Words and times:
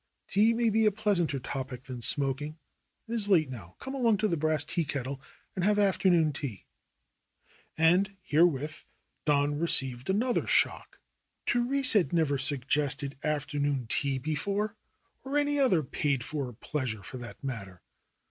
"Tea 0.27 0.51
may 0.55 0.71
be 0.71 0.87
a 0.87 0.91
pleasanter 0.91 1.37
topic 1.37 1.83
than 1.83 2.01
smoking. 2.01 2.57
It 3.07 3.13
is 3.13 3.29
late 3.29 3.51
now. 3.51 3.75
Come 3.79 3.93
along 3.93 4.17
to 4.17 4.27
the 4.27 4.35
Brass 4.35 4.65
Tea 4.65 4.83
Kettle 4.83 5.21
and 5.55 5.63
have 5.63 5.77
afternoon 5.77 6.33
tea." 6.33 6.65
And 7.77 8.17
herewith 8.23 8.77
Don 9.25 9.59
received 9.59 10.09
another 10.09 10.47
shock. 10.47 10.97
Therese 11.45 11.93
had 11.93 12.13
never 12.13 12.39
suggested 12.39 13.15
afternoon 13.23 13.85
tea 13.89 14.17
before 14.17 14.75
or 15.23 15.37
any 15.37 15.59
other 15.59 15.83
paid 15.83 16.23
for 16.23 16.51
pleasure 16.51 17.03
for 17.03 17.19
that 17.19 17.43
matter. 17.43 17.83